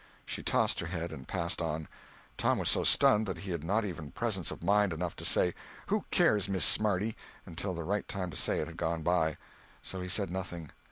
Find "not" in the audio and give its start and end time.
3.63-3.85